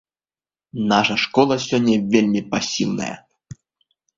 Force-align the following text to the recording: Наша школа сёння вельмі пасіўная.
Наша 0.91 1.17
школа 1.25 1.53
сёння 1.67 1.97
вельмі 2.15 2.41
пасіўная. 2.55 3.15